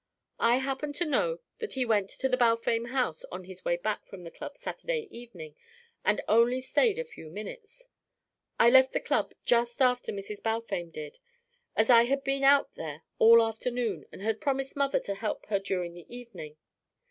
[0.39, 4.03] I happen to know that he went to the Balfame house on his way back
[4.07, 5.53] from the club Saturday evening,
[6.03, 7.85] and only stayed a few minutes.
[8.59, 10.41] I left the club just after Mrs.
[10.41, 11.19] Balfame did,
[11.75, 15.59] as I had been out there all afternoon and had promised mother to help her
[15.59, 16.57] during the evening.